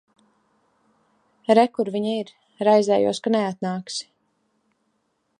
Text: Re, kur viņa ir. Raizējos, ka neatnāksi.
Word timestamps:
Re, 1.57 1.65
kur 1.75 1.91
viņa 1.95 2.15
ir. 2.21 2.31
Raizējos, 2.67 3.19
ka 3.27 3.33
neatnāksi. 3.35 4.09